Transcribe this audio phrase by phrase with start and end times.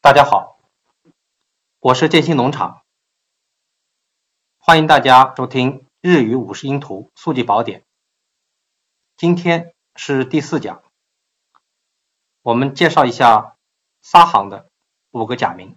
[0.00, 0.58] 大家好，
[1.78, 2.82] 我是建新农场，
[4.58, 7.84] 欢迎大家收听日语五十音图速记宝典。
[9.16, 10.82] 今天是第四讲，
[12.42, 13.56] 我们介绍一下
[14.00, 14.68] 沙行的
[15.12, 15.76] 五个假名。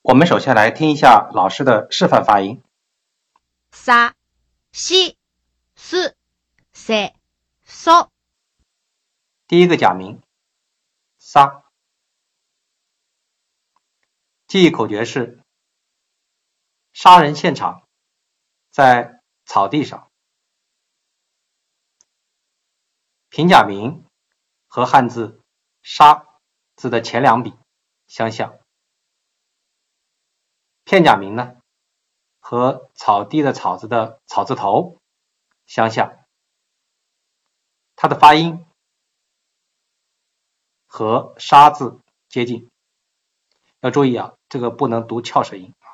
[0.00, 2.62] 我们首先来听一下老师的示范发音。
[3.70, 4.14] さ、
[4.72, 5.16] し、
[5.76, 6.14] す、
[6.72, 7.12] せ、
[7.66, 8.08] そ。
[9.46, 10.22] 第一个假名
[11.18, 11.63] 沙，
[14.55, 15.43] 记忆口诀是：
[16.93, 17.85] 杀人现场
[18.71, 20.09] 在草地上。
[23.27, 24.05] 平假名
[24.67, 25.41] 和汉字
[25.83, 26.25] “杀”
[26.77, 27.53] 字的前两笔
[28.07, 28.57] 相像。
[30.85, 31.57] 片假名呢，
[32.39, 35.01] 和草地的草字的草字头
[35.65, 36.17] 相像。
[37.97, 38.65] 它的发音
[40.85, 42.71] 和“杀”字接近，
[43.85, 45.87] 要注意啊，这个不能读翘舌音啊，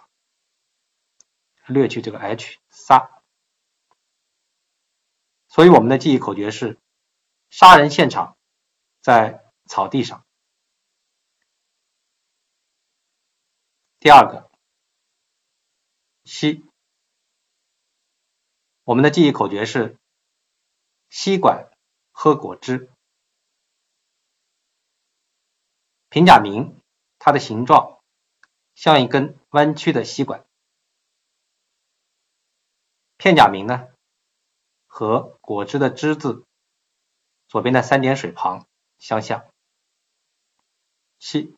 [1.67, 3.09] 略去这个 h 杀。
[5.47, 6.77] 所以我们的记忆口诀是。
[7.51, 8.37] 杀人现场
[9.01, 10.25] 在草地上。
[13.99, 14.49] 第二个，
[16.23, 16.63] 吸，
[18.85, 19.97] 我们的记忆口诀是
[21.09, 21.69] 吸管
[22.13, 22.89] 喝果汁。
[26.07, 26.80] 平假名，
[27.23, 28.01] 它的形状
[28.73, 30.43] 像一根弯曲的吸管。
[33.17, 33.89] 片假名呢，
[34.87, 36.43] 和果汁的汁字。
[37.47, 38.65] 左边的三点水旁
[38.97, 39.45] 相像，
[41.19, 41.53] 吸，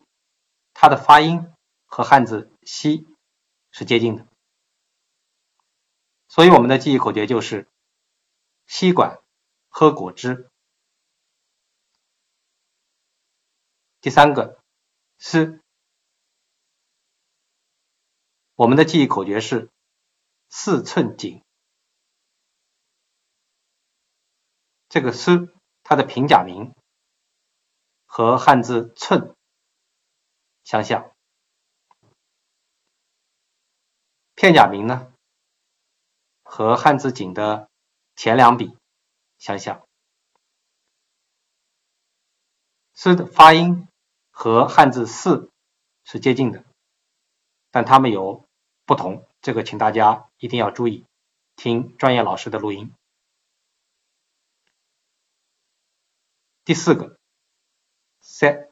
[0.73, 1.53] 它的发音
[1.86, 3.08] 和汉字吸
[3.69, 4.25] 是接近的，
[6.28, 7.69] 所以我们的记忆口诀就是
[8.66, 9.22] 吸管
[9.69, 10.50] 喝果汁。
[14.02, 14.62] 第三个
[15.26, 15.64] 是，
[18.56, 19.72] 我们的记忆口诀是
[20.50, 21.42] 四寸锦，
[24.90, 25.53] 这个是。
[25.86, 26.74] 它的平假名
[28.06, 29.36] 和汉字“寸”
[30.64, 31.14] 相像，
[34.34, 35.14] 片假名呢
[36.42, 37.70] 和汉字“井”的
[38.16, 38.78] 前两笔
[39.38, 39.86] 相像，
[42.94, 43.90] 是的发音
[44.36, 45.52] 和汉字“四”
[46.04, 46.66] 是接近的，
[47.72, 48.46] 但它们有
[48.86, 51.06] 不同，这个请大家一定要注意，
[51.56, 52.92] 听专业老师的录音。
[56.66, 57.18] 第四个，
[58.22, 58.70] 赛，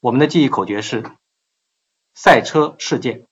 [0.00, 1.10] 我们的记忆口诀是
[2.14, 3.24] 赛车世界。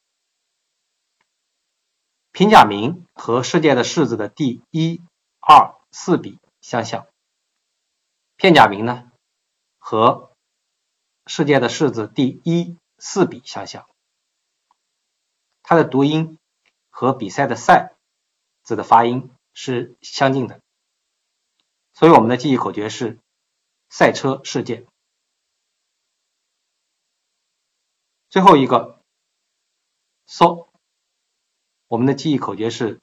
[2.32, 5.02] 平假名和世界的世字的第一、
[5.40, 7.06] 二、四笔相像，
[8.36, 9.10] 片假名呢
[9.78, 10.25] 和
[11.26, 13.88] 世界的世字第一、四笔相像，
[15.62, 16.38] 它的读音
[16.88, 17.96] 和比赛的赛
[18.62, 20.60] 字的发音是相近的。
[21.94, 23.18] 所以我们的记忆口诀是
[23.90, 24.86] 赛车事件。
[28.28, 29.02] 最后一个，
[30.28, 30.68] 嗖，
[31.88, 33.00] 我们的记忆口诀是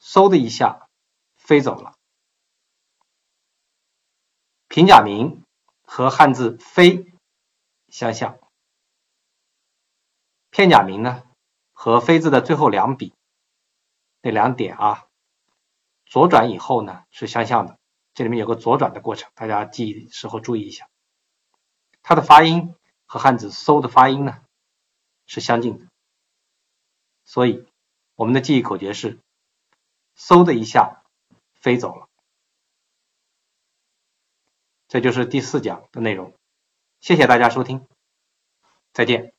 [0.00, 0.88] 嗖的一下
[1.34, 1.94] 飞走了。
[4.68, 5.42] 平假名
[5.84, 7.13] 和汉字飞
[7.94, 8.40] 相像，
[10.50, 11.22] 片假名呢
[11.72, 13.14] 和飞字的最后两笔
[14.20, 15.06] 那两点啊，
[16.04, 17.78] 左转以后呢是相像的。
[18.12, 20.90] 这里面有个左转的过程，大家记忆时候注意一下。
[22.02, 22.74] 它的发音
[23.06, 24.44] 和汉字“嗖”的发音呢
[25.26, 25.86] 是相近的，
[27.24, 27.64] 所以
[28.16, 29.20] 我们的记忆口诀是
[30.18, 31.04] “嗖”的一下
[31.54, 32.08] 飞走了。
[34.88, 36.34] 这就是第四讲的内容，
[37.04, 37.86] 谢谢大家收听，
[38.94, 39.33] 再见。